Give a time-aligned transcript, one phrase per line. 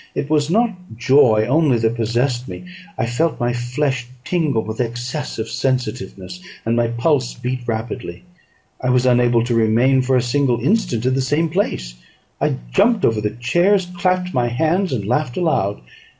[0.15, 2.63] It was not joy only that possessed me;
[2.97, 8.23] I felt my flesh tingle with excess of sensitiveness, and my pulse beat rapidly.
[8.81, 11.93] I was unable to remain for a single instant in the same place;
[12.41, 15.81] I jumped over the chairs, clapped my hands, and laughed aloud.